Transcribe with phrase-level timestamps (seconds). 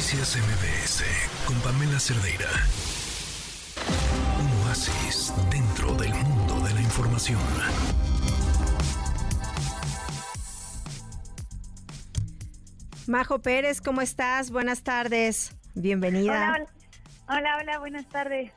[0.00, 1.04] Noticias MBS
[1.44, 2.48] con Pamela Cerdeira.
[4.40, 7.38] Un oasis dentro del mundo de la información.
[13.06, 14.50] Majo Pérez, ¿cómo estás?
[14.50, 15.54] Buenas tardes.
[15.74, 16.54] Bienvenida.
[16.54, 16.66] Hola,
[17.28, 18.52] hola, hola, buenas tardes.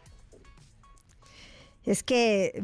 [1.84, 2.64] Es que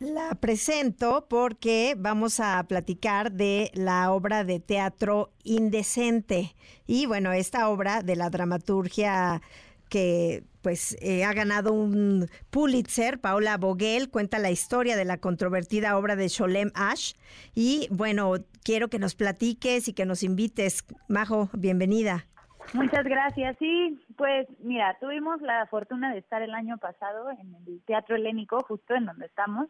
[0.00, 6.54] la presento porque vamos a platicar de la obra de teatro Indecente.
[6.86, 9.42] Y bueno, esta obra de la dramaturgia
[9.90, 15.98] que pues eh, ha ganado un Pulitzer, Paula Boguel, cuenta la historia de la controvertida
[15.98, 17.12] obra de Sholem Ash.
[17.54, 20.84] Y bueno, quiero que nos platiques y que nos invites.
[21.08, 22.24] Majo, bienvenida.
[22.72, 23.56] Muchas gracias.
[23.58, 28.60] Sí, pues mira, tuvimos la fortuna de estar el año pasado en el Teatro Helénico,
[28.60, 29.68] justo en donde estamos,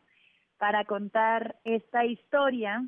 [0.60, 2.84] para contar esta historia,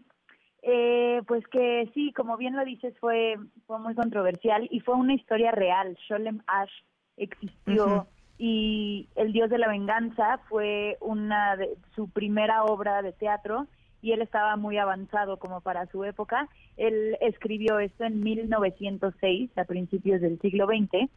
[0.61, 3.37] eh, pues que sí, como bien lo dices, fue,
[3.67, 5.97] fue muy controversial y fue una historia real.
[6.07, 6.71] Sholem Ash
[7.16, 13.66] existió y El Dios de la Venganza fue una de su primera obra de teatro
[14.02, 16.51] y él estaba muy avanzado como para su época.
[16.77, 21.09] Él escribió esto en 1906, a principios del siglo XX,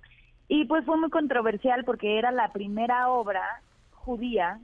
[0.48, 3.44] y pues fue muy controversial porque era la primera obra
[3.92, 4.62] judía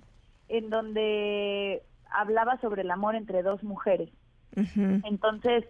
[0.51, 1.81] en donde
[2.21, 4.09] hablaba sobre el amor entre dos mujeres.
[4.75, 5.65] Entonces,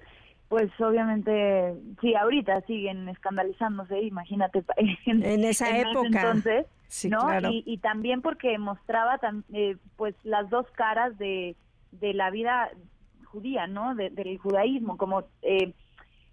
[0.47, 4.63] pues obviamente, sí, ahorita siguen escandalizándose, imagínate.
[5.05, 6.07] En, esa época.
[6.07, 6.65] Entonces,
[7.09, 7.49] ¿no?
[7.49, 9.19] Y, también porque mostraba
[9.53, 11.55] eh, pues las dos caras de,
[11.91, 12.69] de la vida
[13.25, 13.95] judía, ¿no?
[13.95, 15.73] del judaísmo, como eh,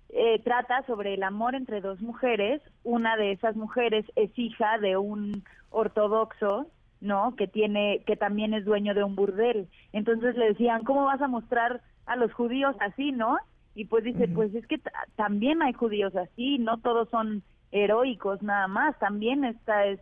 [0.08, 2.60] eh, trata sobre el amor entre dos mujeres.
[2.82, 6.66] Una de esas mujeres es hija de un ortodoxo
[7.00, 7.36] ¿no?
[7.36, 9.68] Que tiene, que también es dueño de un burdel.
[9.92, 13.36] Entonces le decían, ¿cómo vas a mostrar a los judíos así, no?
[13.74, 14.80] Y pues dice, pues es que
[15.16, 20.00] también hay judíos así, no todos son heroicos nada más, también esta es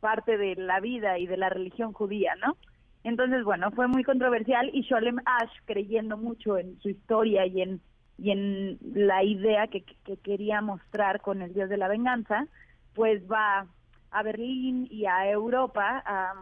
[0.00, 2.56] parte de la vida y de la religión judía, ¿no?
[3.02, 7.80] Entonces, bueno, fue muy controversial y Sholem Ash, creyendo mucho en su historia y en,
[8.18, 12.46] y en la idea que, que quería mostrar con el Dios de la Venganza,
[12.94, 13.66] pues va
[14.10, 16.32] a Berlín y a Europa a,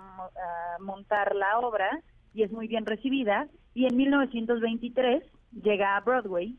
[0.80, 2.00] montar la obra
[2.34, 3.48] y es muy bien recibida.
[3.74, 5.22] Y en 1923
[5.62, 6.56] llega a Broadway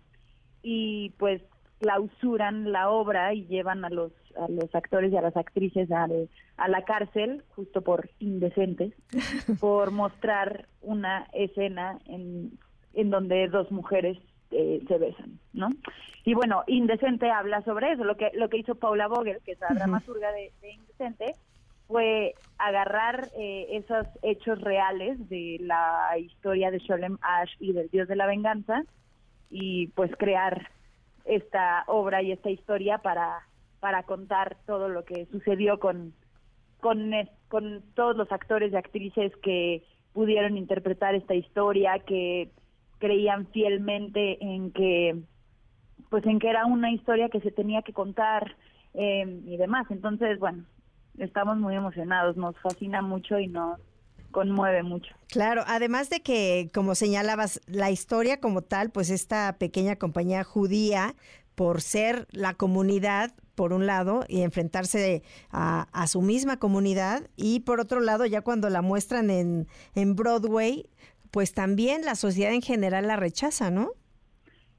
[0.64, 1.42] y pues
[1.80, 6.08] clausuran la obra y llevan a los a los actores y a las actrices a,
[6.58, 8.94] a la cárcel justo por indecentes
[9.60, 12.58] por mostrar una escena en,
[12.94, 14.18] en donde dos mujeres
[14.58, 15.70] eh, se besan, ¿no?
[16.24, 18.04] Y bueno, Indecente habla sobre eso.
[18.04, 21.36] Lo que lo que hizo Paula Vogel, que es la dramaturga de, Indecente,
[21.88, 28.08] fue agarrar eh, esos hechos reales de la historia de Sholem Ash y del Dios
[28.08, 28.84] de la Venganza
[29.50, 30.70] y pues crear
[31.26, 33.48] esta obra y esta historia para
[33.80, 36.14] para contar todo lo que sucedió con
[36.80, 37.12] con,
[37.48, 39.84] con todos los actores y actrices que
[40.14, 42.50] pudieron interpretar esta historia, que
[43.00, 45.16] creían fielmente en que
[46.10, 48.56] pues en que era una historia que se tenía que contar
[48.94, 50.66] eh, y demás entonces bueno
[51.18, 53.80] estamos muy emocionados nos fascina mucho y nos
[54.36, 55.16] conmueve mucho.
[55.30, 61.16] Claro, además de que, como señalabas, la historia como tal, pues esta pequeña compañía judía,
[61.56, 67.62] por ser la comunidad, por un lado, y enfrentarse a, a, su misma comunidad, y
[67.62, 70.90] por otro lado, ya cuando la muestran en, en Broadway,
[71.36, 73.90] pues también la sociedad en general la rechaza, ¿no?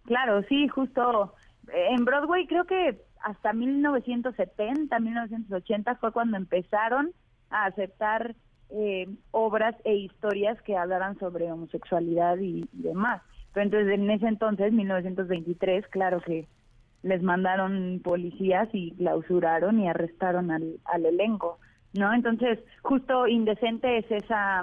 [0.06, 1.34] Claro, sí, justo
[1.68, 7.12] eh, en Broadway creo que hasta 1970, 1980 fue cuando empezaron
[7.50, 8.34] a aceptar
[8.70, 13.20] eh, obras e historias que hablaran sobre homosexualidad y, demás.
[13.52, 16.48] Pero entonces en ese entonces, 1923, claro que
[17.02, 21.58] les mandaron policías y clausuraron y arrestaron al, al elenco,
[21.92, 22.14] ¿no?
[22.14, 24.62] Entonces, justo indecente es esa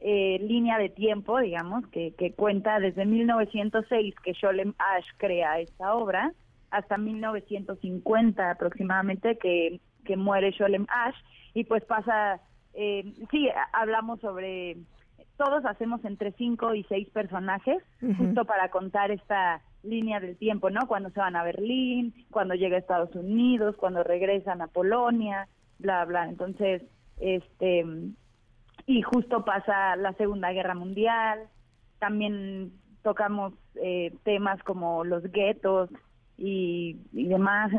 [0.00, 5.94] eh, línea de tiempo, digamos, que, que cuenta desde 1906 que Sholem Ash crea esta
[5.94, 6.32] obra
[6.70, 11.16] hasta 1950 aproximadamente que, que muere Sholem Ash
[11.54, 12.40] y pues pasa,
[12.74, 14.76] eh, sí, hablamos sobre,
[15.36, 17.82] todos hacemos entre cinco y seis personajes
[18.18, 20.86] justo para contar esta línea del tiempo, ¿no?
[20.86, 26.04] Cuando se van a Berlín, cuando llega a Estados Unidos, cuando regresan a Polonia, bla,
[26.04, 26.28] bla.
[26.28, 26.82] Entonces,
[27.18, 27.84] este
[28.88, 31.40] y justo pasa la Segunda Guerra Mundial,
[31.98, 35.90] también tocamos eh, temas como los guetos
[36.38, 37.70] y, demás.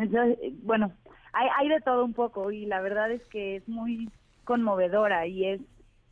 [0.61, 0.93] bueno,
[1.33, 4.11] hay, hay de todo un poco y la verdad es que es muy
[4.43, 5.61] conmovedora y es,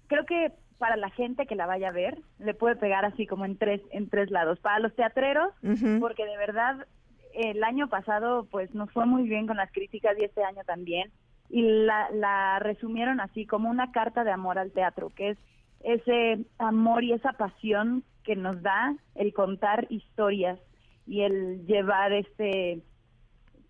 [0.07, 3.45] creo que para la gente que la vaya a ver le puede pegar así como
[3.45, 4.59] en tres en tres lados.
[4.59, 5.53] Para los teatreros
[5.99, 6.87] porque de verdad
[7.35, 11.11] el año pasado pues nos fue muy bien con las críticas y este año también
[11.49, 15.37] y la, la resumieron así como una carta de amor al teatro, que es
[15.81, 20.59] ese amor y esa pasión que nos da el contar historias
[21.05, 22.81] y el llevar este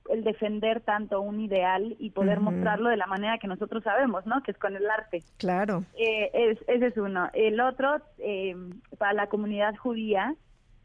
[0.09, 4.41] el defender tanto un ideal y poder mostrarlo de la manera que nosotros sabemos, ¿no?
[4.41, 5.21] Que es con el arte.
[5.38, 5.83] Claro.
[5.97, 7.30] Eh, es, ese es uno.
[7.33, 8.56] El otro, eh,
[8.97, 10.33] para la comunidad judía,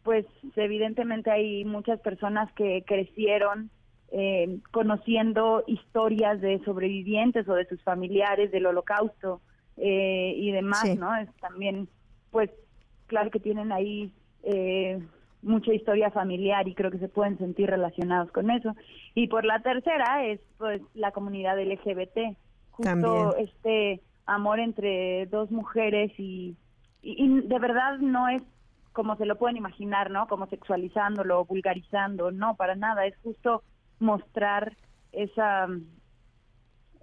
[0.03, 3.71] pues evidentemente hay muchas personas que crecieron
[4.15, 9.41] eh, conociendo historias de sobrevivientes o de sus familiares del holocausto
[9.79, 11.17] eh, y demás, ¿no?
[11.17, 11.89] Es también,
[12.31, 12.51] pues,
[13.07, 14.13] claro que tienen ahí
[14.43, 15.01] eh,
[15.41, 18.77] mucha historia familiar y creo que se pueden sentir relacionados con eso.
[19.15, 22.37] Y por la tercera es, pues, la comunidad LGBT,
[22.73, 26.55] justo este amor entre dos mujeres y,
[27.01, 28.43] y de verdad no es
[28.93, 30.27] como se lo pueden imaginar, ¿no?
[30.29, 33.63] Como sexualizándolo, vulgarizando, no, para nada, es justo
[34.03, 34.77] mostrar
[35.13, 35.69] esa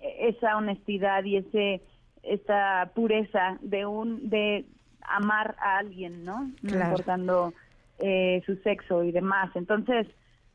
[0.02, 1.82] esa honestidad y ese
[2.24, 4.66] esa pureza de un de
[5.02, 6.52] amar a alguien, ¿no?
[6.62, 7.54] No importando
[8.00, 9.50] eh, su sexo y demás.
[9.56, 10.08] Entonces,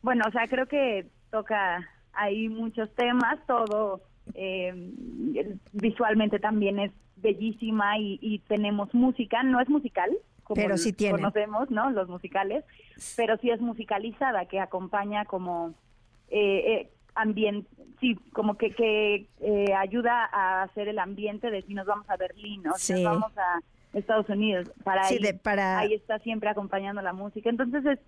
[0.03, 4.03] bueno, o sea, creo que toca ahí muchos temas, todo
[4.35, 4.93] eh,
[5.73, 10.11] visualmente también es bellísima y, y tenemos música, no es musical,
[10.45, 11.17] como pero sí tiene.
[11.17, 11.91] conocemos, ¿no?
[11.91, 12.65] Los musicales,
[13.17, 15.75] pero sí es musicalizada, que acompaña como
[16.35, 17.69] eh, eh ambiente,
[18.01, 22.17] sí, como que, que eh, ayuda a hacer el ambiente de si nos vamos a
[22.17, 22.73] Berlín, ¿no?
[22.75, 23.61] Si nos vamos a
[23.97, 27.49] Estados Unidos, para, ahí, para ahí está siempre acompañando la música.
[27.49, 27.99] Entonces es,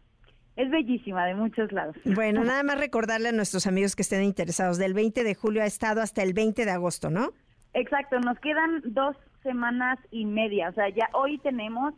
[0.56, 1.96] es bellísima de muchos lados.
[2.04, 5.66] Bueno, nada más recordarle a nuestros amigos que estén interesados, del 20 de julio ha
[5.66, 7.30] estado hasta el 20 de agosto, ¿no?
[7.74, 11.94] Exacto, nos quedan dos semanas y media, o sea, ya hoy tenemos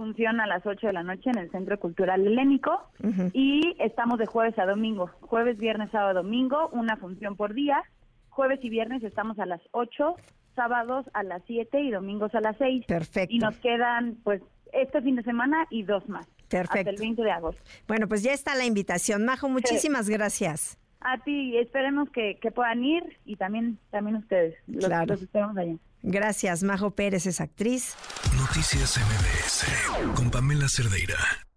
[0.00, 2.90] función a las 8 de la noche en el Centro Cultural Helénico
[3.34, 7.82] y estamos de jueves a domingo, jueves, viernes, sábado, domingo, una función por día.
[8.30, 10.16] Jueves y viernes estamos a las 8,
[10.56, 12.86] sábados a las 7 y domingos a las 6.
[12.86, 13.34] Perfecto.
[13.34, 14.40] Y nos quedan pues
[14.72, 16.26] este fin de semana y dos más.
[16.48, 16.78] Perfecto.
[16.78, 17.62] Hasta el 20 de agosto.
[17.86, 19.26] Bueno, pues ya está la invitación.
[19.26, 20.78] Majo, muchísimas gracias.
[21.02, 24.54] A ti, esperemos que, puedan ir y también, también ustedes.
[24.66, 25.08] Los, claro.
[25.08, 25.76] los esperamos allá.
[26.02, 27.94] Gracias, Majo Pérez es actriz.
[28.36, 31.49] Noticias MBS con Pamela Cerdeira.